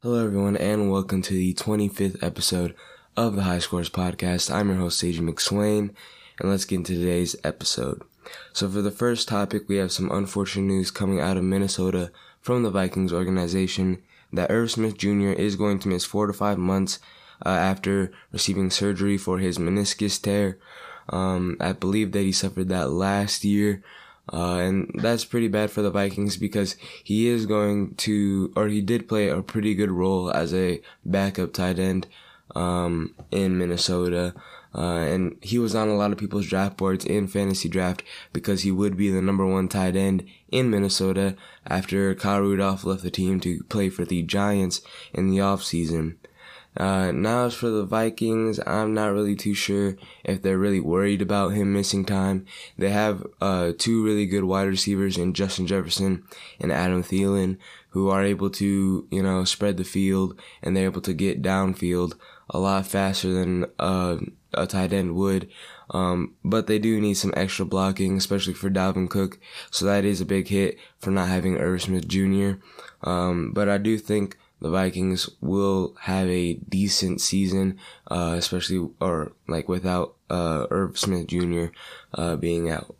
Hello, 0.00 0.24
everyone, 0.24 0.56
and 0.56 0.92
welcome 0.92 1.22
to 1.22 1.34
the 1.34 1.52
25th 1.54 2.22
episode 2.22 2.72
of 3.16 3.34
the 3.34 3.42
High 3.42 3.58
Scores 3.58 3.90
Podcast. 3.90 4.48
I'm 4.48 4.68
your 4.68 4.78
host, 4.78 5.00
Sage 5.00 5.18
McSwain, 5.18 5.90
and 6.38 6.48
let's 6.48 6.64
get 6.64 6.76
into 6.76 6.94
today's 6.94 7.34
episode. 7.42 8.02
So, 8.52 8.68
for 8.68 8.80
the 8.80 8.92
first 8.92 9.26
topic, 9.26 9.68
we 9.68 9.74
have 9.78 9.90
some 9.90 10.08
unfortunate 10.12 10.66
news 10.66 10.92
coming 10.92 11.18
out 11.18 11.36
of 11.36 11.42
Minnesota 11.42 12.12
from 12.40 12.62
the 12.62 12.70
Vikings 12.70 13.12
organization 13.12 14.00
that 14.32 14.52
Irv 14.52 14.70
Smith 14.70 14.96
Jr. 14.96 15.30
is 15.30 15.56
going 15.56 15.80
to 15.80 15.88
miss 15.88 16.04
four 16.04 16.28
to 16.28 16.32
five 16.32 16.58
months 16.58 17.00
uh, 17.44 17.48
after 17.48 18.12
receiving 18.30 18.70
surgery 18.70 19.18
for 19.18 19.38
his 19.38 19.58
meniscus 19.58 20.22
tear. 20.22 20.60
Um, 21.08 21.56
I 21.58 21.72
believe 21.72 22.12
that 22.12 22.22
he 22.22 22.30
suffered 22.30 22.68
that 22.68 22.90
last 22.90 23.44
year. 23.44 23.82
Uh, 24.32 24.56
and 24.56 24.90
that's 24.94 25.24
pretty 25.24 25.48
bad 25.48 25.70
for 25.70 25.82
the 25.82 25.90
Vikings 25.90 26.36
because 26.36 26.76
he 27.02 27.28
is 27.28 27.46
going 27.46 27.94
to, 27.96 28.52
or 28.54 28.68
he 28.68 28.80
did 28.80 29.08
play 29.08 29.28
a 29.28 29.42
pretty 29.42 29.74
good 29.74 29.90
role 29.90 30.30
as 30.30 30.52
a 30.52 30.82
backup 31.04 31.52
tight 31.52 31.78
end, 31.78 32.06
um, 32.54 33.14
in 33.30 33.58
Minnesota. 33.58 34.34
Uh, 34.74 34.98
and 34.98 35.36
he 35.40 35.58
was 35.58 35.74
on 35.74 35.88
a 35.88 35.96
lot 35.96 36.12
of 36.12 36.18
people's 36.18 36.46
draft 36.46 36.76
boards 36.76 37.04
in 37.04 37.26
fantasy 37.26 37.68
draft 37.68 38.02
because 38.32 38.62
he 38.62 38.70
would 38.70 38.96
be 38.96 39.10
the 39.10 39.22
number 39.22 39.46
one 39.46 39.66
tight 39.66 39.96
end 39.96 40.24
in 40.50 40.70
Minnesota 40.70 41.34
after 41.66 42.14
Kyle 42.14 42.40
Rudolph 42.40 42.84
left 42.84 43.02
the 43.02 43.10
team 43.10 43.40
to 43.40 43.62
play 43.64 43.88
for 43.88 44.04
the 44.04 44.22
Giants 44.22 44.82
in 45.14 45.30
the 45.30 45.38
offseason. 45.38 46.16
Uh, 46.78 47.10
now 47.10 47.46
as 47.46 47.54
for 47.54 47.68
the 47.70 47.84
Vikings, 47.84 48.60
I'm 48.64 48.94
not 48.94 49.12
really 49.12 49.34
too 49.34 49.52
sure 49.52 49.96
if 50.24 50.40
they're 50.40 50.56
really 50.56 50.78
worried 50.78 51.20
about 51.20 51.48
him 51.48 51.72
missing 51.72 52.04
time. 52.04 52.46
They 52.78 52.90
have, 52.90 53.26
uh, 53.40 53.72
two 53.76 54.04
really 54.04 54.26
good 54.26 54.44
wide 54.44 54.68
receivers 54.68 55.18
in 55.18 55.34
Justin 55.34 55.66
Jefferson 55.66 56.22
and 56.60 56.70
Adam 56.70 57.02
Thielen 57.02 57.58
who 57.90 58.08
are 58.10 58.22
able 58.22 58.48
to, 58.50 59.08
you 59.10 59.22
know, 59.22 59.42
spread 59.42 59.76
the 59.76 59.84
field 59.84 60.38
and 60.62 60.76
they're 60.76 60.84
able 60.84 61.00
to 61.00 61.12
get 61.12 61.42
downfield 61.42 62.14
a 62.48 62.58
lot 62.60 62.86
faster 62.86 63.32
than, 63.32 63.66
uh, 63.80 64.18
a 64.54 64.66
tight 64.66 64.92
end 64.92 65.16
would. 65.16 65.48
Um, 65.90 66.34
but 66.44 66.66
they 66.66 66.78
do 66.78 67.00
need 67.00 67.14
some 67.14 67.34
extra 67.36 67.64
blocking, 67.64 68.16
especially 68.16 68.54
for 68.54 68.70
Dalvin 68.70 69.10
Cook. 69.10 69.38
So 69.70 69.84
that 69.86 70.04
is 70.04 70.20
a 70.20 70.26
big 70.26 70.48
hit 70.48 70.78
for 71.00 71.10
not 71.10 71.28
having 71.28 71.56
Irv 71.56 71.82
Smith 71.82 72.06
Jr. 72.06 72.52
Um, 73.02 73.52
but 73.52 73.68
I 73.68 73.78
do 73.78 73.98
think 73.98 74.36
the 74.60 74.70
Vikings 74.70 75.28
will 75.40 75.94
have 76.02 76.28
a 76.28 76.54
decent 76.54 77.20
season, 77.20 77.78
uh, 78.10 78.34
especially 78.36 78.88
or 79.00 79.32
like 79.46 79.68
without 79.68 80.16
uh, 80.30 80.66
Irv 80.70 80.98
Smith 80.98 81.28
Jr. 81.28 81.66
Uh, 82.12 82.36
being 82.36 82.70
out. 82.70 82.94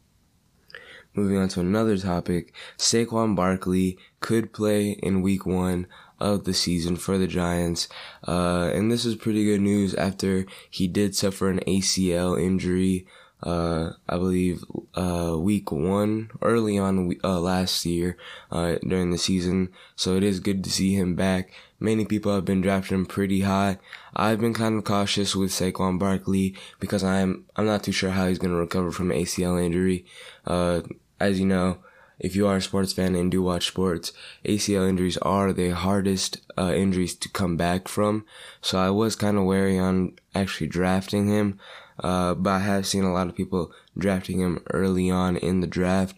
Moving 1.14 1.38
on 1.38 1.48
to 1.48 1.60
another 1.60 1.96
topic, 1.96 2.52
Saquon 2.76 3.34
Barkley 3.34 3.98
could 4.20 4.52
play 4.52 4.90
in 4.90 5.22
Week 5.22 5.44
One 5.44 5.88
of 6.20 6.44
the 6.44 6.54
season 6.54 6.96
for 6.96 7.18
the 7.18 7.26
Giants, 7.26 7.88
uh, 8.26 8.70
and 8.72 8.90
this 8.90 9.04
is 9.04 9.16
pretty 9.16 9.44
good 9.44 9.60
news 9.60 9.94
after 9.94 10.46
he 10.70 10.86
did 10.86 11.16
suffer 11.16 11.48
an 11.48 11.60
ACL 11.66 12.40
injury 12.40 13.06
uh, 13.42 13.90
I 14.08 14.16
believe, 14.16 14.64
uh, 14.94 15.36
week 15.38 15.70
one, 15.70 16.30
early 16.42 16.78
on, 16.78 17.14
uh, 17.22 17.40
last 17.40 17.84
year, 17.84 18.16
uh, 18.50 18.76
during 18.86 19.10
the 19.10 19.18
season. 19.18 19.70
So 19.96 20.16
it 20.16 20.22
is 20.22 20.40
good 20.40 20.64
to 20.64 20.70
see 20.70 20.94
him 20.94 21.14
back. 21.14 21.52
Many 21.80 22.04
people 22.04 22.34
have 22.34 22.44
been 22.44 22.60
drafting 22.60 22.98
him 22.98 23.06
pretty 23.06 23.42
high. 23.42 23.78
I've 24.16 24.40
been 24.40 24.54
kind 24.54 24.76
of 24.76 24.84
cautious 24.84 25.36
with 25.36 25.50
Saquon 25.50 25.98
Barkley 25.98 26.56
because 26.80 27.04
I'm, 27.04 27.44
I'm 27.54 27.66
not 27.66 27.84
too 27.84 27.92
sure 27.92 28.10
how 28.10 28.26
he's 28.26 28.38
going 28.38 28.52
to 28.52 28.58
recover 28.58 28.90
from 28.90 29.10
ACL 29.10 29.62
injury. 29.64 30.04
Uh, 30.44 30.80
as 31.20 31.38
you 31.38 31.46
know, 31.46 31.78
if 32.18 32.34
you 32.34 32.48
are 32.48 32.56
a 32.56 32.62
sports 32.62 32.92
fan 32.92 33.14
and 33.14 33.30
do 33.30 33.42
watch 33.42 33.68
sports, 33.68 34.12
ACL 34.44 34.88
injuries 34.88 35.16
are 35.18 35.52
the 35.52 35.70
hardest 35.70 36.40
uh, 36.58 36.72
injuries 36.74 37.14
to 37.14 37.28
come 37.28 37.56
back 37.56 37.86
from. 37.86 38.24
So 38.60 38.78
I 38.78 38.90
was 38.90 39.14
kind 39.14 39.38
of 39.38 39.44
wary 39.44 39.78
on 39.78 40.16
actually 40.34 40.66
drafting 40.66 41.28
him. 41.28 41.60
Uh, 42.00 42.34
but 42.34 42.50
I 42.50 42.58
have 42.60 42.86
seen 42.86 43.04
a 43.04 43.12
lot 43.12 43.26
of 43.26 43.34
people 43.34 43.72
drafting 43.96 44.40
him 44.40 44.62
early 44.70 45.10
on 45.10 45.36
in 45.36 45.60
the 45.60 45.66
draft. 45.66 46.16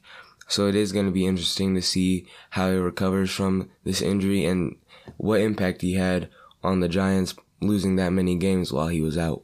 So 0.49 0.67
it 0.67 0.75
is 0.75 0.93
going 0.93 1.07
to 1.07 1.13
be 1.13 1.27
interesting 1.27 1.75
to 1.75 1.83
see 1.83 2.27
how 2.51 2.71
he 2.71 2.77
recovers 2.77 3.31
from 3.31 3.71
this 3.85 4.03
injury 4.03 4.45
and 4.45 4.77
what 5.17 5.41
impact 5.41 5.83
he 5.83 5.95
had 5.95 6.29
on 6.63 6.81
the 6.81 6.89
Giants 6.89 7.35
losing 7.61 7.97
that 7.97 8.11
many 8.11 8.37
games 8.37 8.73
while 8.73 8.89
he 8.89 9.01
was 9.01 9.17
out. 9.17 9.43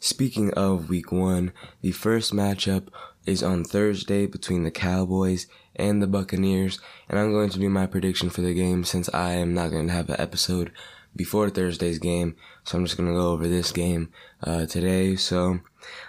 Speaking 0.00 0.52
of 0.54 0.88
week 0.88 1.10
one, 1.10 1.52
the 1.80 1.92
first 1.92 2.32
matchup 2.32 2.88
is 3.26 3.42
on 3.42 3.64
Thursday 3.64 4.26
between 4.26 4.62
the 4.62 4.70
Cowboys 4.70 5.46
and 5.76 6.00
the 6.02 6.06
Buccaneers, 6.06 6.80
and 7.08 7.18
I'm 7.18 7.32
going 7.32 7.50
to 7.50 7.58
do 7.58 7.68
my 7.68 7.86
prediction 7.86 8.30
for 8.30 8.40
the 8.40 8.54
game 8.54 8.84
since 8.84 9.08
I 9.12 9.32
am 9.32 9.54
not 9.54 9.70
going 9.70 9.86
to 9.88 9.92
have 9.92 10.08
an 10.08 10.20
episode 10.20 10.72
before 11.14 11.50
Thursday's 11.50 11.98
game. 11.98 12.36
So 12.64 12.78
I'm 12.78 12.84
just 12.84 12.96
going 12.96 13.08
to 13.08 13.14
go 13.14 13.32
over 13.32 13.48
this 13.48 13.72
game, 13.72 14.10
uh, 14.42 14.66
today. 14.66 15.16
So, 15.16 15.60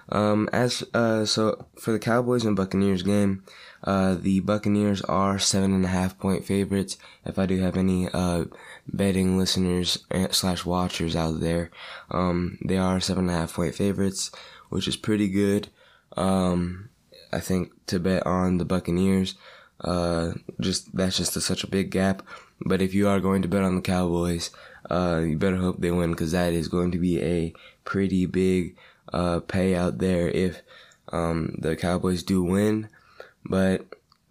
um, 0.10 0.50
as, 0.52 0.84
uh, 0.94 1.26
so 1.26 1.66
for 1.78 1.92
the 1.92 2.00
Cowboys 2.00 2.46
and 2.46 2.56
Buccaneers 2.56 3.04
game, 3.04 3.44
uh, 3.84 4.16
the 4.16 4.40
Buccaneers 4.42 5.02
are 5.04 5.40
seven 5.40 5.74
and 5.74 5.86
a 5.86 5.90
half 5.90 6.18
point 6.18 6.46
favorites. 6.46 6.98
If 7.26 7.40
I 7.40 7.46
do 7.46 7.60
have 7.60 7.78
any, 7.78 8.10
uh, 8.14 8.46
betting 8.88 9.38
listeners 9.38 10.00
eh, 10.12 10.28
slash 10.32 10.66
watchers 10.66 11.16
out 11.16 11.40
there, 11.40 11.72
um, 12.12 12.58
they 12.64 12.78
are 12.78 13.00
seven 13.00 13.30
and 13.30 13.36
a 13.36 13.40
half 13.40 13.54
point 13.54 13.76
favorites, 13.76 14.32
which 14.70 14.88
is 14.88 14.98
pretty 14.98 15.30
good. 15.30 15.70
Um, 16.18 16.90
I 17.32 17.40
think 17.40 17.72
to 17.88 18.00
bet 18.00 18.26
on 18.26 18.58
the 18.58 18.66
Buccaneers, 18.66 19.36
uh, 19.82 20.34
just, 20.60 20.96
that's 20.96 21.18
just 21.18 21.38
a, 21.38 21.42
such 21.42 21.64
a 21.64 21.68
big 21.68 21.92
gap. 21.92 22.24
But 22.66 22.82
if 22.82 22.94
you 22.94 23.08
are 23.08 23.20
going 23.20 23.42
to 23.44 23.48
bet 23.48 23.64
on 23.64 23.76
the 23.76 23.82
Cowboys, 23.82 24.50
uh, 24.90 25.22
you 25.26 25.38
better 25.38 25.58
hope 25.58 25.80
they 25.80 25.92
win 25.92 26.12
because 26.12 26.32
that 26.32 26.54
is 26.54 26.68
going 26.68 26.92
to 26.92 26.98
be 26.98 27.22
a 27.22 27.54
pretty 27.86 28.26
big 28.26 28.76
uh, 29.14 29.40
pay 29.42 29.76
out 29.76 29.98
there 29.98 30.30
if 30.30 30.62
um, 31.12 31.56
the 31.58 31.76
Cowboys 31.76 32.24
do 32.24 32.44
win. 32.44 32.90
But 33.46 33.86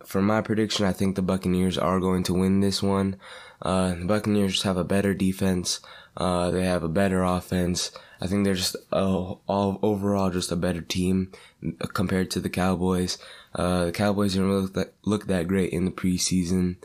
for 0.04 0.22
my 0.22 0.40
prediction, 0.40 0.86
I 0.86 0.92
think 0.92 1.16
the 1.16 1.22
Buccaneers 1.22 1.76
are 1.76 2.00
going 2.00 2.22
to 2.24 2.34
win 2.34 2.60
this 2.60 2.82
one. 2.82 3.16
Uh, 3.60 3.94
the 3.94 4.04
Buccaneers 4.04 4.62
have 4.62 4.76
a 4.76 4.84
better 4.84 5.14
defense. 5.14 5.80
Uh, 6.18 6.50
they 6.50 6.64
have 6.64 6.82
a 6.82 6.88
better 6.88 7.22
offense. 7.22 7.92
I 8.20 8.26
think 8.26 8.44
they're 8.44 8.54
just 8.54 8.74
uh, 8.92 9.34
all 9.46 9.78
overall 9.82 10.30
just 10.30 10.50
a 10.50 10.56
better 10.56 10.80
team 10.80 11.30
compared 11.94 12.32
to 12.32 12.40
the 12.40 12.50
Cowboys. 12.50 13.18
Uh, 13.54 13.86
the 13.86 13.92
Cowboys 13.92 14.32
didn't 14.34 14.52
look 14.52 14.74
that, 14.74 14.92
look 15.04 15.26
that 15.28 15.46
great 15.46 15.70
in 15.70 15.84
the 15.84 15.92
preseason, 15.92 16.76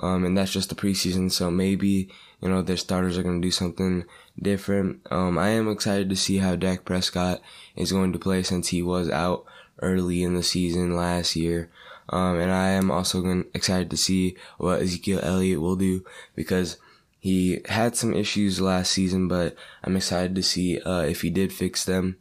um, 0.00 0.24
and 0.24 0.36
that's 0.36 0.52
just 0.52 0.70
the 0.70 0.74
preseason. 0.74 1.30
So 1.30 1.52
maybe 1.52 2.08
you 2.42 2.48
know 2.48 2.62
their 2.62 2.76
starters 2.76 3.16
are 3.16 3.22
going 3.22 3.40
to 3.40 3.46
do 3.46 3.52
something 3.52 4.04
different. 4.42 5.06
Um, 5.08 5.38
I 5.38 5.50
am 5.50 5.70
excited 5.70 6.10
to 6.10 6.16
see 6.16 6.38
how 6.38 6.56
Dak 6.56 6.84
Prescott 6.84 7.40
is 7.76 7.92
going 7.92 8.12
to 8.12 8.18
play 8.18 8.42
since 8.42 8.68
he 8.68 8.82
was 8.82 9.08
out 9.08 9.44
early 9.80 10.24
in 10.24 10.34
the 10.34 10.42
season 10.42 10.96
last 10.96 11.36
year. 11.36 11.70
Um, 12.08 12.40
and 12.40 12.50
I 12.50 12.70
am 12.70 12.90
also 12.90 13.44
excited 13.54 13.88
to 13.90 13.96
see 13.96 14.36
what 14.58 14.82
Ezekiel 14.82 15.20
Elliott 15.22 15.60
will 15.60 15.76
do 15.76 16.04
because 16.34 16.76
he 17.20 17.60
had 17.68 17.96
some 17.96 18.14
issues 18.14 18.60
last 18.62 18.90
season, 18.90 19.28
but 19.28 19.54
I'm 19.84 19.94
excited 19.94 20.34
to 20.34 20.42
see 20.42 20.80
uh, 20.80 21.02
if 21.02 21.20
he 21.20 21.28
did 21.30 21.52
fix 21.52 21.84
them. 21.84 22.16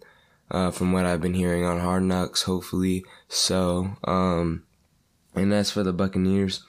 Uh, 0.51 0.71
from 0.71 0.91
what 0.91 1.05
I've 1.05 1.21
been 1.21 1.35
hearing 1.35 1.63
on 1.63 1.79
Hard 1.79 2.01
Knocks, 2.03 2.41
hopefully. 2.43 3.05
So, 3.27 3.97
um, 4.03 4.63
and 5.35 5.53
as 5.53 5.69
for 5.69 5.83
the 5.83 5.93
Buccaneers, 5.93 6.63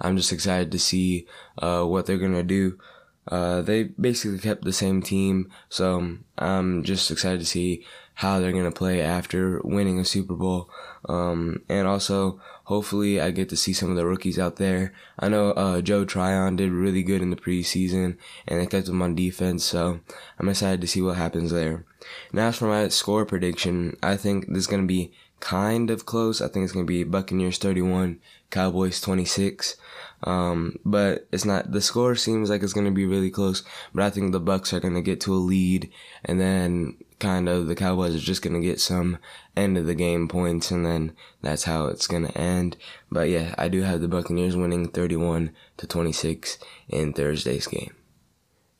I'm 0.00 0.18
just 0.18 0.32
excited 0.32 0.70
to 0.72 0.78
see 0.78 1.26
uh, 1.56 1.82
what 1.84 2.04
they're 2.04 2.18
gonna 2.18 2.42
do. 2.42 2.78
Uh, 3.26 3.62
they 3.62 3.84
basically 3.84 4.38
kept 4.38 4.64
the 4.64 4.72
same 4.72 5.00
team, 5.00 5.50
so 5.70 6.18
I'm 6.36 6.84
just 6.84 7.10
excited 7.10 7.40
to 7.40 7.46
see 7.46 7.86
how 8.22 8.38
they're 8.38 8.52
gonna 8.52 8.70
play 8.70 9.02
after 9.02 9.60
winning 9.64 9.98
a 9.98 10.04
Super 10.04 10.34
Bowl. 10.34 10.70
Um, 11.08 11.64
and 11.68 11.88
also, 11.88 12.40
hopefully, 12.64 13.20
I 13.20 13.32
get 13.32 13.48
to 13.48 13.56
see 13.56 13.72
some 13.72 13.90
of 13.90 13.96
the 13.96 14.06
rookies 14.06 14.38
out 14.38 14.56
there. 14.56 14.94
I 15.18 15.28
know 15.28 15.50
uh, 15.50 15.80
Joe 15.80 16.04
Tryon 16.04 16.54
did 16.54 16.70
really 16.70 17.02
good 17.02 17.20
in 17.20 17.30
the 17.30 17.36
preseason, 17.36 18.16
and 18.46 18.60
they 18.60 18.66
kept 18.66 18.88
him 18.88 19.02
on 19.02 19.16
defense. 19.16 19.64
So 19.64 19.98
I'm 20.38 20.48
excited 20.48 20.80
to 20.82 20.86
see 20.86 21.02
what 21.02 21.16
happens 21.16 21.50
there. 21.50 21.84
Now, 22.32 22.48
as 22.48 22.58
for 22.58 22.66
my 22.66 22.86
score 22.88 23.26
prediction, 23.26 23.96
I 24.04 24.16
think 24.16 24.46
this 24.46 24.58
is 24.58 24.66
gonna 24.68 24.84
be 24.84 25.12
kind 25.42 25.90
of 25.90 26.06
close. 26.06 26.40
I 26.40 26.48
think 26.48 26.64
it's 26.64 26.72
gonna 26.72 26.86
be 26.86 27.04
Buccaneers 27.04 27.58
31, 27.58 28.20
Cowboys 28.50 29.00
26. 29.00 29.76
Um, 30.24 30.78
but 30.84 31.26
it's 31.32 31.44
not, 31.44 31.72
the 31.72 31.80
score 31.80 32.14
seems 32.14 32.48
like 32.48 32.62
it's 32.62 32.72
going 32.72 32.86
to 32.86 32.92
be 32.92 33.06
really 33.06 33.30
close, 33.30 33.64
but 33.92 34.04
I 34.04 34.10
think 34.10 34.30
the 34.30 34.40
Bucks 34.40 34.72
are 34.72 34.80
going 34.80 34.94
to 34.94 35.02
get 35.02 35.20
to 35.22 35.34
a 35.34 35.36
lead 35.36 35.90
and 36.24 36.40
then 36.40 36.96
kind 37.18 37.48
of 37.48 37.66
the 37.66 37.74
Cowboys 37.74 38.14
are 38.14 38.20
just 38.20 38.42
going 38.42 38.54
to 38.54 38.66
get 38.66 38.80
some 38.80 39.18
end 39.56 39.76
of 39.76 39.86
the 39.86 39.94
game 39.94 40.28
points 40.28 40.70
and 40.70 40.86
then 40.86 41.12
that's 41.40 41.64
how 41.64 41.86
it's 41.86 42.06
going 42.06 42.26
to 42.26 42.38
end. 42.38 42.76
But 43.10 43.30
yeah, 43.30 43.54
I 43.58 43.68
do 43.68 43.82
have 43.82 44.00
the 44.00 44.08
Buccaneers 44.08 44.56
winning 44.56 44.88
31 44.88 45.50
to 45.78 45.86
26 45.86 46.58
in 46.88 47.12
Thursday's 47.12 47.66
game. 47.66 47.94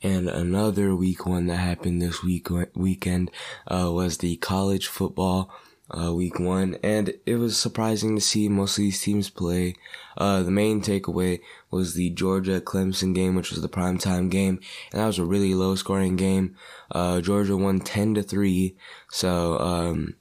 And 0.01 0.29
another 0.29 0.95
week 0.95 1.27
one 1.27 1.47
that 1.47 1.57
happened 1.57 2.03
this 2.03 2.23
week, 2.25 2.49
weekend, 2.75 3.31
uh, 3.69 3.91
was 3.93 4.19
the 4.19 4.37
college 4.37 4.89
football 4.89 5.53
uh, 5.99 6.13
week 6.15 6.39
one, 6.39 6.77
and 6.83 7.15
it 7.27 7.37
was 7.37 7.57
surprising 7.57 8.15
to 8.15 8.21
see 8.21 8.49
most 8.49 8.79
of 8.79 8.83
these 8.83 9.01
teams 9.01 9.31
play. 9.31 9.75
Uh, 10.17 10.43
the 10.43 10.51
main 10.51 10.81
takeaway 10.81 11.41
was 11.71 11.95
the 11.95 12.11
Georgia 12.11 12.61
Clemson 12.61 13.15
game, 13.15 13.35
which 13.35 13.51
was 13.51 13.61
the 13.61 13.69
primetime 13.69 14.31
game, 14.31 14.61
and 14.93 15.01
that 15.01 15.07
was 15.07 15.19
a 15.19 15.25
really 15.25 15.55
low 15.55 15.75
scoring 15.75 16.17
game. 16.17 16.57
Uh, 16.91 17.21
Georgia 17.21 17.57
won 17.57 17.81
10 17.81 18.15
to 18.15 18.23
3, 18.23 18.77
so, 19.11 19.59
um, 19.59 20.17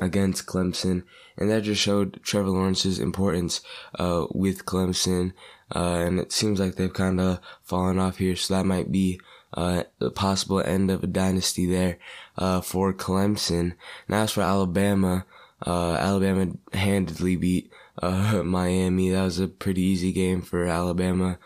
against 0.00 0.46
Clemson, 0.46 1.04
and 1.36 1.50
that 1.50 1.62
just 1.62 1.80
showed 1.80 2.20
Trevor 2.22 2.50
Lawrence's 2.50 2.98
importance, 2.98 3.60
uh, 3.98 4.26
with 4.30 4.64
Clemson, 4.64 5.32
uh, 5.74 6.04
and 6.06 6.20
it 6.20 6.32
seems 6.32 6.60
like 6.60 6.76
they've 6.76 6.92
kind 6.92 7.20
of 7.20 7.40
fallen 7.62 7.98
off 7.98 8.18
here, 8.18 8.36
so 8.36 8.54
that 8.54 8.66
might 8.66 8.92
be 8.92 9.20
uh, 9.54 9.84
the 9.98 10.10
possible 10.10 10.60
end 10.60 10.90
of 10.90 11.02
a 11.02 11.06
dynasty 11.06 11.66
there 11.66 11.98
uh, 12.36 12.60
for 12.60 12.92
Clemson. 12.92 13.74
Now 14.08 14.22
as 14.22 14.32
for 14.32 14.42
Alabama, 14.42 15.24
uh, 15.66 15.94
Alabama 15.94 16.52
handedly 16.72 17.36
beat 17.36 17.72
uh, 18.02 18.42
Miami. 18.44 19.10
That 19.10 19.24
was 19.24 19.38
a 19.38 19.48
pretty 19.48 19.82
easy 19.82 20.12
game 20.12 20.42
for 20.42 20.64
Alabama. 20.66 21.38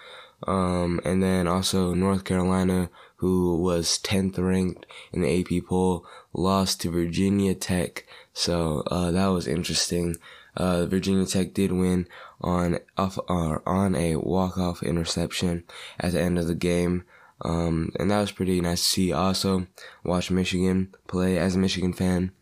Um, 0.47 1.01
and 1.05 1.23
then 1.23 1.47
also 1.47 1.95
North 1.95 2.25
Carolina, 2.25 2.91
who 3.17 3.57
was 3.57 3.99
10th 3.99 4.39
ranked 4.39 4.87
in 5.13 5.23
the 5.23 5.41
AP 5.41 5.67
poll, 5.67 6.07
lost 6.33 6.81
to 6.83 6.91
Virginia 6.91 7.55
Tech. 7.55 8.07
So, 8.33 8.85
uh, 8.87 9.11
that 9.11 9.27
was 9.27 9.49
interesting. 9.49 10.17
Uh, 10.59 10.85
Virginia 10.87 11.25
Tech 11.25 11.55
did 11.55 11.73
win 11.73 12.07
on 12.41 12.81
off, 12.97 13.19
uh, 13.29 13.59
on 13.65 13.95
a 13.95 14.17
walk-off 14.17 14.83
interception 14.83 15.63
at 15.99 16.13
the 16.13 16.21
end 16.21 16.39
of 16.39 16.49
the 16.49 16.55
game. 16.55 17.05
Um, 17.43 17.93
and 17.99 18.11
that 18.11 18.21
was 18.21 18.33
pretty 18.33 18.61
nice 18.61 18.83
to 18.83 18.89
see. 18.89 19.13
Also, 19.13 19.69
watch 20.05 20.31
Michigan 20.31 20.93
play 21.07 21.39
as 21.39 21.55
a 21.55 21.59
Michigan 21.59 21.93
fan. 21.93 22.33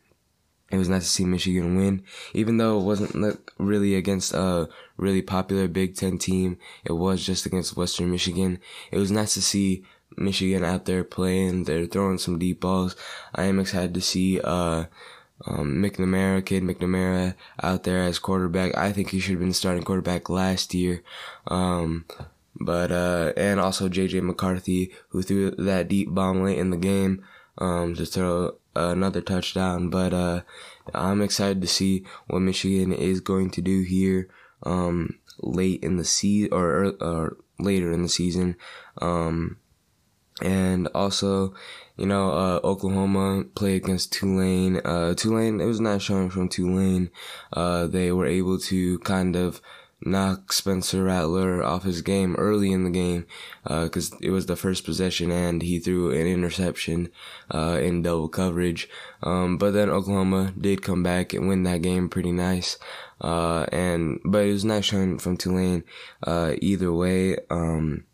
It 0.72 0.78
was 0.78 0.88
nice 0.88 1.04
to 1.04 1.10
see 1.10 1.24
Michigan 1.26 1.76
win, 1.76 2.02
even 2.32 2.56
though 2.56 2.80
it 2.80 2.84
wasn't 2.84 3.38
really 3.58 3.94
against 3.94 4.32
a 4.32 4.68
really 4.96 5.22
popular 5.22 5.68
Big 5.68 5.94
Ten 5.94 6.18
team. 6.18 6.58
It 6.84 6.92
was 6.92 7.24
just 7.24 7.46
against 7.46 7.76
Western 7.76 8.10
Michigan. 8.10 8.58
It 8.90 8.98
was 8.98 9.12
nice 9.12 9.34
to 9.34 9.42
see 9.42 9.84
Michigan 10.16 10.64
out 10.64 10.86
there 10.86 11.04
playing. 11.04 11.64
They're 11.64 11.86
throwing 11.86 12.18
some 12.18 12.38
deep 12.38 12.60
balls. 12.62 12.96
I 13.34 13.44
am 13.44 13.60
excited 13.60 13.94
to 13.94 14.00
see, 14.00 14.40
uh, 14.40 14.86
um, 15.44 15.82
McNamara, 15.82 16.44
kid 16.44 16.62
McNamara 16.62 17.34
out 17.62 17.84
there 17.84 18.02
as 18.02 18.18
quarterback. 18.18 18.76
I 18.76 18.92
think 18.92 19.10
he 19.10 19.20
should 19.20 19.32
have 19.32 19.40
been 19.40 19.52
starting 19.52 19.82
quarterback 19.82 20.30
last 20.30 20.72
year. 20.74 21.02
Um, 21.46 22.06
but, 22.58 22.90
uh, 22.90 23.32
and 23.36 23.60
also 23.60 23.88
JJ 23.88 24.22
McCarthy, 24.22 24.92
who 25.10 25.22
threw 25.22 25.50
that 25.52 25.88
deep 25.88 26.14
bomb 26.14 26.42
late 26.42 26.58
in 26.58 26.70
the 26.70 26.76
game, 26.76 27.22
um, 27.58 27.94
to 27.96 28.06
throw 28.06 28.56
another 28.74 29.20
touchdown. 29.20 29.90
But, 29.90 30.14
uh, 30.14 30.42
I'm 30.94 31.20
excited 31.20 31.60
to 31.60 31.68
see 31.68 32.04
what 32.28 32.40
Michigan 32.40 32.92
is 32.92 33.20
going 33.20 33.50
to 33.50 33.62
do 33.62 33.82
here, 33.82 34.28
um, 34.62 35.18
late 35.40 35.82
in 35.82 35.96
the 35.96 36.04
season, 36.04 36.52
or, 36.52 36.94
or 37.00 37.36
later 37.58 37.92
in 37.92 38.02
the 38.02 38.08
season. 38.08 38.56
Um, 39.02 39.58
and 40.40 40.88
also, 40.94 41.54
you 41.96 42.06
know, 42.06 42.30
uh, 42.30 42.60
Oklahoma 42.62 43.44
played 43.54 43.84
against 43.84 44.12
Tulane. 44.12 44.80
Uh, 44.84 45.14
Tulane, 45.14 45.60
it 45.60 45.66
was 45.66 45.80
not 45.80 46.02
showing 46.02 46.30
from 46.30 46.48
Tulane. 46.48 47.10
Uh, 47.52 47.86
they 47.86 48.12
were 48.12 48.26
able 48.26 48.58
to 48.60 48.98
kind 49.00 49.36
of, 49.36 49.60
knock 50.04 50.52
Spencer 50.52 51.04
Rattler 51.04 51.62
off 51.62 51.84
his 51.84 52.02
game 52.02 52.36
early 52.36 52.70
in 52.70 52.84
the 52.84 52.90
game 52.90 53.26
because 53.64 54.12
uh, 54.12 54.16
it 54.20 54.30
was 54.30 54.46
the 54.46 54.56
first 54.56 54.84
possession 54.84 55.30
and 55.30 55.62
he 55.62 55.78
threw 55.78 56.10
an 56.10 56.26
interception 56.26 57.10
uh, 57.52 57.78
in 57.82 58.02
double 58.02 58.28
coverage. 58.28 58.88
Um, 59.22 59.56
but 59.58 59.72
then 59.72 59.90
Oklahoma 59.90 60.52
did 60.58 60.82
come 60.82 61.02
back 61.02 61.32
and 61.32 61.48
win 61.48 61.62
that 61.64 61.82
game 61.82 62.08
pretty 62.08 62.32
nice. 62.32 62.78
Uh, 63.20 63.64
and 63.72 64.20
but 64.24 64.44
it 64.44 64.52
was 64.52 64.64
not 64.64 64.84
showing 64.84 65.18
from 65.18 65.36
Tulane 65.36 65.84
uh, 66.22 66.54
either 66.60 66.92
way. 66.92 67.38
Um, 67.50 68.04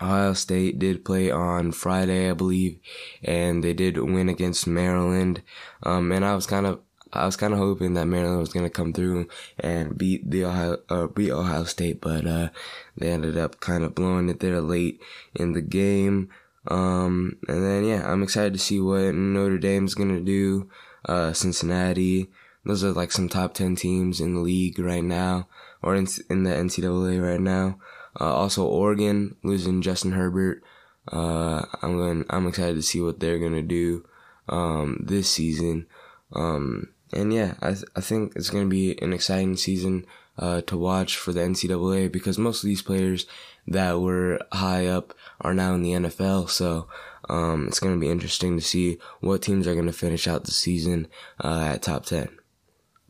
Ohio 0.00 0.34
State 0.34 0.78
did 0.78 1.04
play 1.04 1.30
on 1.30 1.72
Friday, 1.72 2.30
I 2.30 2.34
believe, 2.34 2.78
and 3.22 3.64
they 3.64 3.72
did 3.72 3.96
win 3.98 4.28
against 4.28 4.66
Maryland. 4.66 5.42
Um, 5.82 6.12
and 6.12 6.24
I 6.24 6.34
was 6.34 6.46
kind 6.46 6.66
of 6.66 6.80
I 7.12 7.24
was 7.24 7.36
kind 7.36 7.52
of 7.52 7.58
hoping 7.58 7.94
that 7.94 8.06
Maryland 8.06 8.40
was 8.40 8.52
to 8.52 8.68
come 8.68 8.92
through 8.92 9.28
and 9.58 9.96
beat 9.96 10.30
the 10.30 10.44
Ohio, 10.44 10.78
uh, 10.90 11.06
beat 11.06 11.30
Ohio 11.30 11.64
State, 11.64 12.00
but, 12.00 12.26
uh, 12.26 12.48
they 12.96 13.10
ended 13.10 13.38
up 13.38 13.60
kind 13.60 13.84
of 13.84 13.94
blowing 13.94 14.28
it 14.28 14.40
there 14.40 14.60
late 14.60 15.00
in 15.34 15.52
the 15.52 15.62
game. 15.62 16.28
Um, 16.68 17.38
and 17.48 17.64
then, 17.64 17.84
yeah, 17.84 18.10
I'm 18.10 18.22
excited 18.22 18.52
to 18.54 18.58
see 18.58 18.80
what 18.80 19.14
Notre 19.14 19.58
Dame's 19.58 19.94
to 19.94 20.20
do. 20.20 20.68
Uh, 21.04 21.32
Cincinnati. 21.32 22.28
Those 22.64 22.82
are 22.82 22.90
like 22.90 23.12
some 23.12 23.28
top 23.28 23.54
10 23.54 23.76
teams 23.76 24.20
in 24.20 24.34
the 24.34 24.40
league 24.40 24.78
right 24.80 25.04
now, 25.04 25.46
or 25.82 25.94
in, 25.94 26.08
in 26.28 26.42
the 26.42 26.50
NCAA 26.50 27.22
right 27.22 27.40
now. 27.40 27.78
Uh, 28.18 28.34
also 28.34 28.64
Oregon 28.66 29.36
losing 29.42 29.82
Justin 29.82 30.12
Herbert. 30.12 30.62
Uh, 31.10 31.64
I'm 31.82 31.96
going, 31.96 32.24
I'm 32.30 32.46
excited 32.46 32.74
to 32.74 32.82
see 32.82 33.00
what 33.00 33.20
they're 33.20 33.38
going 33.38 33.54
to 33.54 33.62
do, 33.62 34.04
um, 34.48 35.02
this 35.04 35.30
season. 35.30 35.86
Um, 36.32 36.88
and 37.12 37.32
yeah, 37.32 37.54
I 37.60 37.72
th- 37.72 37.84
I 37.94 38.00
think 38.00 38.34
it's 38.34 38.50
going 38.50 38.64
to 38.64 38.70
be 38.70 39.00
an 39.00 39.12
exciting 39.12 39.56
season 39.56 40.06
uh, 40.38 40.62
to 40.62 40.76
watch 40.76 41.16
for 41.16 41.32
the 41.32 41.40
NCAA 41.40 42.10
because 42.10 42.38
most 42.38 42.62
of 42.62 42.68
these 42.68 42.82
players 42.82 43.26
that 43.66 44.00
were 44.00 44.40
high 44.52 44.86
up 44.86 45.14
are 45.40 45.54
now 45.54 45.74
in 45.74 45.82
the 45.82 45.92
NFL. 45.92 46.50
So 46.50 46.88
um, 47.28 47.66
it's 47.68 47.80
going 47.80 47.94
to 47.94 48.00
be 48.00 48.10
interesting 48.10 48.56
to 48.56 48.62
see 48.62 48.98
what 49.20 49.42
teams 49.42 49.66
are 49.66 49.74
going 49.74 49.86
to 49.86 49.92
finish 49.92 50.26
out 50.26 50.44
the 50.44 50.52
season 50.52 51.08
uh, 51.42 51.72
at 51.74 51.82
top 51.82 52.06
ten. 52.06 52.28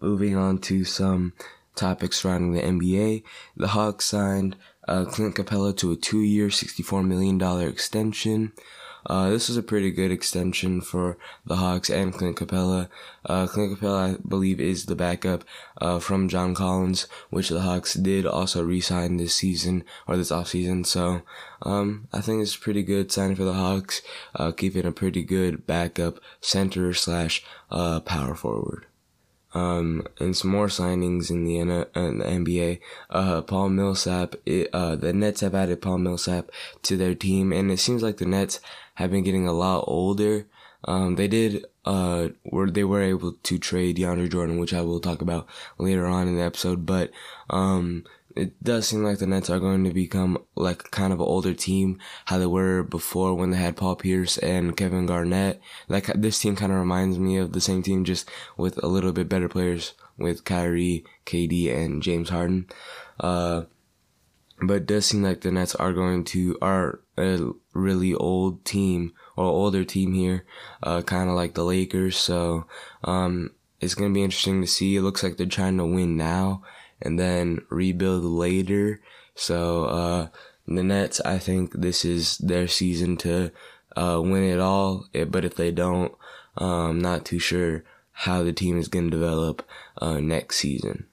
Moving 0.01 0.37
on 0.37 0.59
to 0.59 0.85
some 0.85 1.33
topics 1.75 2.19
surrounding 2.19 2.53
the 2.53 2.63
NBA, 2.63 3.23
the 3.57 3.69
Hawks 3.69 4.07
signed 4.07 4.57
uh, 4.89 5.05
Clint 5.05 5.37
Capela 5.37 5.77
to 5.77 5.93
a 5.93 5.97
two-year, 5.97 6.49
$64 6.49 7.07
million 7.07 7.41
extension. 7.69 8.53
Uh, 9.09 9.31
this 9.31 9.49
was 9.49 9.57
a 9.57 9.63
pretty 9.63 9.91
good 9.91 10.11
extension 10.11 10.81
for 10.81 11.17
the 11.45 11.57
Hawks 11.57 11.89
and 11.89 12.13
Clint 12.13 12.37
Capela. 12.37 12.89
Uh, 13.25 13.47
Clint 13.47 13.79
Capela, 13.79 14.15
I 14.15 14.29
believe, 14.29 14.61
is 14.61 14.87
the 14.87 14.97
backup, 14.97 15.45
uh, 15.81 16.01
from 16.01 16.29
John 16.29 16.55
Collins, 16.55 17.07
which 17.31 17.49
the 17.49 17.61
Hawks 17.61 17.95
did 17.95 18.27
also 18.27 18.65
re-sign 18.65 19.17
this 19.17 19.37
season, 19.37 19.85
or 20.09 20.17
this 20.17 20.33
offseason. 20.33 20.85
So, 20.85 21.23
um, 21.63 22.09
I 22.13 22.21
think 22.21 22.43
it's 22.43 22.57
a 22.57 22.61
pretty 22.61 22.83
good 22.83 23.13
signing 23.13 23.37
for 23.37 23.45
the 23.45 23.55
Hawks, 23.55 24.03
uh, 24.35 24.51
keeping 24.51 24.85
a 24.85 24.93
pretty 24.93 25.23
good 25.23 25.67
backup 25.67 26.19
center 26.41 26.93
slash, 26.93 27.45
uh, 27.71 28.01
power 28.01 28.35
forward. 28.35 28.87
Um, 29.57 30.07
and 30.21 30.37
some 30.37 30.51
more 30.51 30.67
signings 30.67 31.31
in 31.31 31.45
the, 31.45 31.59
N- 31.61 31.87
in 31.95 32.19
the 32.19 32.25
NBA. 32.27 32.79
Uh, 33.09 33.41
Paul 33.41 33.71
Millsap, 33.71 34.35
it, 34.45 34.69
uh, 34.75 34.97
the 34.97 35.15
Nets 35.15 35.41
have 35.41 35.55
added 35.55 35.81
Paul 35.81 35.97
Millsap 35.97 36.51
to 36.83 36.97
their 36.99 37.15
team, 37.15 37.53
and 37.55 37.71
it 37.71 37.79
seems 37.79 38.03
like 38.03 38.19
the 38.19 38.27
Nets 38.27 38.61
have 38.97 39.11
been 39.11 39.25
getting 39.25 39.49
a 39.49 39.55
lot 39.55 39.85
older. 39.87 40.47
Um, 40.85 41.17
they 41.17 41.27
did, 41.27 41.65
uh, 41.87 42.29
were, 42.45 42.71
they 42.71 42.85
were 42.85 43.01
able 43.01 43.33
to 43.33 43.59
trade 43.59 43.97
DeAndre 43.97 44.31
Jordan, 44.31 44.59
which 44.59 44.75
I 44.75 44.83
will 44.83 45.01
talk 45.01 45.23
about 45.23 45.47
later 45.79 46.07
on 46.07 46.29
in 46.29 46.37
the 46.37 46.43
episode, 46.43 46.85
but, 46.85 47.11
um, 47.49 48.05
it 48.37 48.63
does 48.63 48.87
seem 48.87 49.03
like 49.03 49.19
the 49.19 49.27
Nets 49.27 49.49
are 49.49 49.59
going 49.59 49.85
to 49.85 49.91
become 49.91 50.39
like 50.55 50.91
kind 50.91 51.13
of 51.13 51.21
an 51.21 51.27
older 51.27 51.55
team, 51.55 51.99
how 52.27 52.37
they 52.37 52.47
were 52.47 52.83
before 52.83 53.35
when 53.35 53.51
they 53.51 53.57
had 53.57 53.77
Paul 53.77 53.97
Pierce 53.97 54.37
and 54.39 54.77
Kevin 54.77 55.07
Garnett. 55.07 55.61
Like 55.89 56.07
this 56.15 56.39
team 56.39 56.55
kind 56.55 56.71
of 56.71 56.79
reminds 56.79 57.19
me 57.19 57.39
of 57.39 57.53
the 57.53 57.63
same 57.63 57.83
team, 57.83 58.05
just 58.05 58.31
with 58.57 58.83
a 58.85 58.89
little 58.89 59.13
bit 59.13 59.29
better 59.29 59.49
players 59.49 59.95
with 60.19 60.45
Kyrie, 60.45 61.05
KD, 61.25 61.75
and 61.75 62.03
James 62.03 62.29
Harden. 62.29 62.67
Uh, 63.19 63.63
but 64.61 64.75
it 64.75 64.87
does 64.87 65.07
seem 65.07 65.23
like 65.23 65.41
the 65.41 65.51
Nets 65.51 65.75
are 65.75 65.93
going 65.95 66.25
to 66.25 66.59
are 66.61 67.01
a 67.17 67.51
really 67.73 68.15
old 68.15 68.65
team 68.67 69.13
or 69.35 69.45
older 69.45 69.85
team 69.85 70.13
here, 70.13 70.45
uh, 70.83 71.01
kind 71.03 71.31
of 71.31 71.37
like 71.37 71.55
the 71.55 71.65
Lakers. 71.65 72.19
So 72.19 72.67
um, 73.03 73.53
it's 73.81 73.95
gonna 73.95 74.13
be 74.13 74.23
interesting 74.23 74.61
to 74.61 74.67
see. 74.67 74.97
It 74.97 75.03
looks 75.03 75.23
like 75.23 75.39
they're 75.39 75.47
trying 75.47 75.79
to 75.79 75.87
win 75.87 76.19
now 76.19 76.63
and 77.03 77.19
then 77.19 77.61
rebuild 77.71 78.25
later. 78.25 79.01
So 79.35 79.85
uh, 79.85 80.29
the 80.67 80.83
Nets, 80.83 81.21
I 81.21 81.39
think 81.39 81.73
this 81.73 82.05
is 82.05 82.39
their 82.39 82.69
season 82.69 83.17
to 83.19 83.53
uh, 83.97 84.21
win 84.23 84.45
it 84.45 84.61
all. 84.61 85.07
But 85.29 85.45
if 85.45 85.55
they 85.55 85.71
don't, 85.71 86.13
I'm 86.57 86.67
um, 86.69 86.99
not 87.01 87.25
too 87.25 87.39
sure 87.39 87.85
how 88.13 88.43
the 88.43 88.53
team 88.53 88.79
is 88.79 88.89
gonna 88.89 89.11
develop 89.11 89.67
uh, 90.01 90.21
next 90.21 90.57
season. 90.57 91.07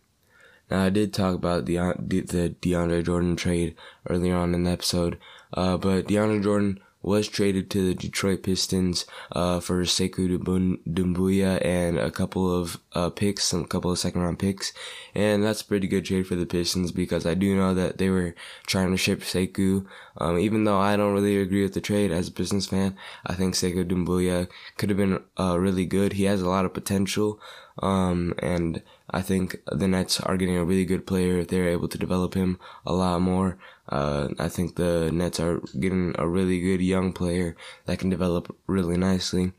Now, 0.71 0.85
I 0.85 0.89
did 0.89 1.13
talk 1.13 1.35
about 1.35 1.65
the, 1.65 1.75
the 1.75 2.55
DeAndre 2.61 3.05
Jordan 3.05 3.35
trade 3.35 3.75
earlier 4.09 4.35
on 4.35 4.55
in 4.55 4.63
the 4.63 4.71
episode, 4.71 5.19
uh, 5.53 5.77
but 5.77 6.07
DeAndre 6.07 6.41
Jordan 6.41 6.79
was 7.03 7.27
traded 7.27 7.69
to 7.69 7.85
the 7.85 7.93
Detroit 7.93 8.41
Pistons 8.43 9.05
uh, 9.33 9.59
for 9.59 9.83
Sekou 9.83 10.39
Doumbouya 10.87 11.63
and 11.63 11.99
a 11.99 12.09
couple 12.09 12.51
of 12.51 12.79
uh, 12.93 13.09
picks, 13.09 13.43
some 13.43 13.65
couple 13.65 13.91
of 13.91 13.99
second 13.99 14.21
round 14.21 14.39
picks, 14.39 14.73
and 15.13 15.43
that's 15.43 15.61
a 15.61 15.65
pretty 15.65 15.87
good 15.87 16.05
trade 16.05 16.25
for 16.25 16.35
the 16.35 16.45
Pistons 16.45 16.91
because 16.91 17.25
I 17.25 17.33
do 17.33 17.55
know 17.55 17.73
that 17.73 17.97
they 17.97 18.09
were 18.09 18.33
trying 18.65 18.91
to 18.91 18.97
ship 18.97 19.19
Sekou. 19.19 19.85
Um, 20.17 20.39
even 20.39 20.63
though 20.63 20.79
I 20.79 20.95
don't 20.95 21.13
really 21.13 21.39
agree 21.39 21.63
with 21.63 21.73
the 21.73 21.81
trade 21.81 22.11
as 22.11 22.29
a 22.29 22.31
Pistons 22.31 22.67
fan, 22.67 22.95
I 23.25 23.33
think 23.33 23.53
Sekou 23.53 23.85
Doumbouya 23.85 24.47
could 24.77 24.89
have 24.89 24.97
been 24.97 25.21
uh, 25.39 25.59
really 25.59 25.85
good. 25.85 26.13
He 26.13 26.23
has 26.23 26.41
a 26.41 26.49
lot 26.49 26.65
of 26.65 26.73
potential. 26.73 27.39
Um, 27.81 28.35
and 28.39 28.83
I 29.09 29.21
think 29.21 29.57
the 29.65 29.87
Nets 29.87 30.19
are 30.19 30.37
getting 30.37 30.57
a 30.57 30.65
really 30.65 30.85
good 30.85 31.07
player 31.07 31.39
if 31.39 31.47
they're 31.47 31.69
able 31.69 31.87
to 31.87 31.97
develop 31.97 32.35
him 32.35 32.59
a 32.85 32.93
lot 32.93 33.21
more. 33.21 33.57
Uh, 33.89 34.29
I 34.39 34.49
think 34.49 34.75
the 34.75 35.11
Nets 35.11 35.39
are 35.39 35.61
getting 35.79 36.15
a 36.17 36.27
really 36.27 36.59
good 36.61 36.81
young 36.81 37.13
player 37.13 37.55
that 37.85 37.99
can 37.99 38.09
develop 38.09 38.55
really 38.67 38.97
nicely. 38.97 39.51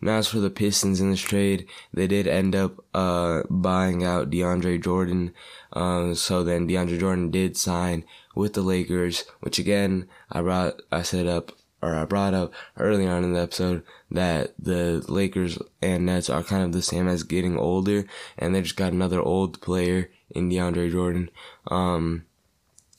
Now, 0.00 0.18
as 0.18 0.28
for 0.28 0.38
the 0.38 0.50
Pistons 0.50 1.00
in 1.00 1.10
this 1.10 1.20
trade, 1.20 1.66
they 1.92 2.06
did 2.06 2.26
end 2.26 2.56
up 2.56 2.84
uh, 2.92 3.42
buying 3.48 4.04
out 4.04 4.30
DeAndre 4.30 4.82
Jordan. 4.82 5.32
Uh, 5.72 6.14
so 6.14 6.42
then 6.42 6.68
DeAndre 6.68 6.98
Jordan 6.98 7.30
did 7.30 7.56
sign 7.56 8.04
with 8.34 8.54
the 8.54 8.62
Lakers, 8.62 9.24
which 9.40 9.58
again 9.58 10.08
I 10.30 10.42
brought 10.42 10.80
I 10.90 11.02
set 11.02 11.26
up 11.26 11.52
or 11.82 11.94
I 11.94 12.04
brought 12.04 12.34
up 12.34 12.52
early 12.76 13.06
on 13.06 13.24
in 13.24 13.32
the 13.32 13.40
episode 13.40 13.82
that 14.10 14.52
the 14.58 15.04
Lakers 15.08 15.58
and 15.80 16.06
Nets 16.06 16.28
are 16.28 16.42
kind 16.42 16.62
of 16.62 16.72
the 16.72 16.82
same 16.82 17.08
as 17.08 17.22
getting 17.22 17.56
older, 17.56 18.04
and 18.36 18.54
they 18.54 18.62
just 18.62 18.76
got 18.76 18.92
another 18.92 19.20
old 19.20 19.60
player 19.60 20.10
in 20.30 20.50
DeAndre 20.50 20.90
Jordan. 20.90 21.30
Um, 21.68 22.24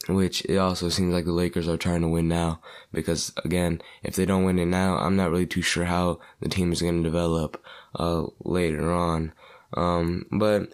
which 0.07 0.43
it 0.45 0.57
also 0.57 0.89
seems 0.89 1.13
like 1.13 1.25
the 1.25 1.31
Lakers 1.31 1.67
are 1.67 1.77
trying 1.77 2.01
to 2.01 2.07
win 2.07 2.27
now 2.27 2.59
because 2.91 3.31
again, 3.43 3.81
if 4.03 4.15
they 4.15 4.25
don't 4.25 4.45
win 4.45 4.59
it 4.59 4.65
now, 4.65 4.97
I'm 4.97 5.15
not 5.15 5.31
really 5.31 5.45
too 5.45 5.61
sure 5.61 5.85
how 5.85 6.19
the 6.39 6.49
team 6.49 6.71
is 6.71 6.81
going 6.81 7.03
to 7.03 7.09
develop 7.09 7.63
uh, 7.95 8.25
later 8.43 8.91
on. 8.91 9.33
Um, 9.73 10.25
but 10.31 10.69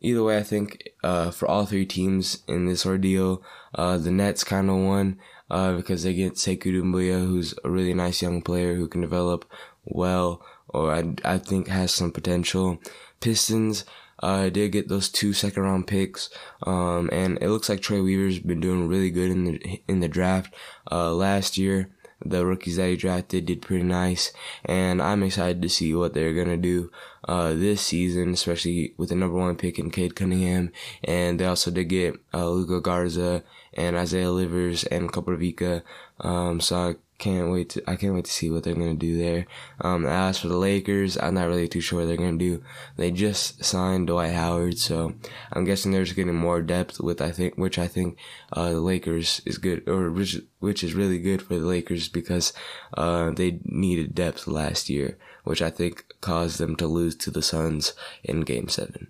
either 0.00 0.22
way, 0.22 0.38
I 0.38 0.42
think 0.42 0.88
uh, 1.04 1.30
for 1.30 1.48
all 1.48 1.66
three 1.66 1.86
teams 1.86 2.42
in 2.48 2.66
this 2.66 2.86
ordeal, 2.86 3.42
uh, 3.74 3.98
the 3.98 4.10
Nets 4.10 4.44
kind 4.44 4.70
of 4.70 4.76
won 4.76 5.18
uh, 5.50 5.74
because 5.74 6.02
they 6.02 6.14
get 6.14 6.34
Sekou 6.34 6.72
Doumbouya, 6.74 7.20
who's 7.26 7.54
a 7.64 7.70
really 7.70 7.94
nice 7.94 8.22
young 8.22 8.40
player 8.42 8.74
who 8.74 8.88
can 8.88 9.00
develop 9.00 9.44
well, 9.84 10.44
or 10.68 10.92
I, 10.92 11.14
I 11.24 11.38
think 11.38 11.68
has 11.68 11.92
some 11.92 12.12
potential. 12.12 12.78
Pistons, 13.20 13.84
uh, 14.20 14.48
did 14.48 14.72
get 14.72 14.88
those 14.88 15.08
two 15.08 15.32
second 15.32 15.62
round 15.62 15.86
picks, 15.86 16.30
um, 16.62 17.08
and 17.12 17.38
it 17.40 17.48
looks 17.48 17.68
like 17.68 17.80
Trey 17.80 18.00
Weaver's 18.00 18.38
been 18.38 18.60
doing 18.60 18.88
really 18.88 19.10
good 19.10 19.30
in 19.30 19.44
the 19.44 19.82
in 19.88 20.00
the 20.00 20.08
draft. 20.08 20.54
Uh, 20.90 21.12
last 21.12 21.56
year, 21.58 21.90
the 22.24 22.44
rookies 22.44 22.76
that 22.76 22.88
he 22.88 22.96
drafted 22.96 23.46
did 23.46 23.62
pretty 23.62 23.84
nice, 23.84 24.32
and 24.64 25.00
I'm 25.00 25.22
excited 25.22 25.62
to 25.62 25.68
see 25.68 25.94
what 25.94 26.14
they're 26.14 26.34
gonna 26.34 26.56
do 26.56 26.90
uh, 27.26 27.54
this 27.54 27.80
season, 27.80 28.32
especially 28.34 28.94
with 28.96 29.08
the 29.08 29.14
number 29.14 29.36
one 29.36 29.56
pick 29.56 29.78
in 29.78 29.90
Cade 29.90 30.16
Cunningham, 30.16 30.70
and 31.02 31.40
they 31.40 31.46
also 31.46 31.70
did 31.70 31.84
get 31.84 32.14
uh, 32.34 32.48
Luka 32.48 32.80
Garza 32.80 33.42
and 33.74 33.96
Isaiah 33.96 34.30
Livers 34.30 34.84
and 34.84 35.12
Koprivica. 35.12 35.82
Um, 36.20 36.60
so 36.60 36.76
I 36.76 36.94
can't 37.20 37.50
wait 37.52 37.68
to 37.70 37.82
I 37.88 37.96
can't 37.96 38.14
wait 38.14 38.24
to 38.24 38.32
see 38.32 38.50
what 38.50 38.64
they're 38.64 38.74
gonna 38.74 38.94
do 38.94 39.16
there. 39.16 39.46
Um, 39.80 40.06
as 40.06 40.38
for 40.38 40.48
the 40.48 40.56
Lakers, 40.56 41.16
I'm 41.16 41.34
not 41.34 41.46
really 41.46 41.68
too 41.68 41.80
sure 41.80 42.00
what 42.00 42.06
they're 42.06 42.16
gonna 42.16 42.38
do. 42.38 42.62
They 42.96 43.10
just 43.10 43.62
signed 43.62 44.08
Dwight 44.08 44.32
Howard, 44.32 44.78
so 44.78 45.14
I'm 45.52 45.64
guessing 45.64 45.92
they're 45.92 46.04
just 46.04 46.16
getting 46.16 46.34
more 46.34 46.62
depth 46.62 46.98
with 46.98 47.20
I 47.20 47.30
think 47.30 47.56
which 47.56 47.78
I 47.78 47.86
think 47.86 48.18
uh, 48.52 48.70
the 48.70 48.80
Lakers 48.80 49.42
is 49.44 49.58
good 49.58 49.86
or 49.88 50.10
which 50.10 50.40
which 50.58 50.82
is 50.82 50.94
really 50.94 51.18
good 51.18 51.42
for 51.42 51.54
the 51.54 51.66
Lakers 51.66 52.08
because 52.08 52.52
uh, 52.96 53.30
they 53.30 53.60
needed 53.64 54.14
depth 54.14 54.48
last 54.48 54.88
year, 54.88 55.18
which 55.44 55.62
I 55.62 55.70
think 55.70 56.06
caused 56.20 56.58
them 56.58 56.74
to 56.76 56.86
lose 56.86 57.14
to 57.16 57.30
the 57.30 57.42
Suns 57.42 57.92
in 58.24 58.40
Game 58.40 58.68
Seven. 58.68 59.08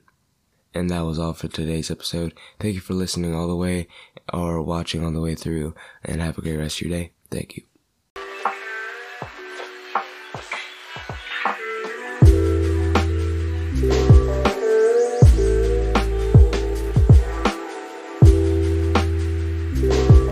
And 0.75 0.90
that 0.90 1.05
was 1.05 1.19
all 1.19 1.33
for 1.33 1.49
today's 1.49 1.90
episode. 1.90 2.35
Thank 2.59 2.75
you 2.75 2.81
for 2.81 2.95
listening 2.95 3.35
all 3.35 3.49
the 3.49 3.57
way 3.57 3.88
or 4.33 4.62
watching 4.62 5.05
all 5.05 5.11
the 5.11 5.21
way 5.21 5.35
through 5.35 5.75
and 6.05 6.21
have 6.21 6.38
a 6.38 6.43
great 6.43 6.57
rest 6.57 6.81
of 6.81 6.88
your 6.88 6.99
day. 6.99 7.12
Thank 7.31 7.31
you. 7.31 7.31
Thank 7.31 7.57
you. 7.57 7.70